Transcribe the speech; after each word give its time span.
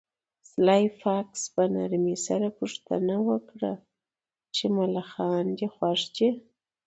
سلای 0.49 0.83
فاکس 1.01 1.41
په 1.53 1.63
نرمۍ 1.75 2.15
سره 2.27 2.47
پوښتنه 2.59 3.15
وکړه 3.29 3.73
چې 4.55 4.65
ملخان 4.77 5.45
دې 5.57 5.67
خوښ 5.75 6.01
دي 6.15 6.29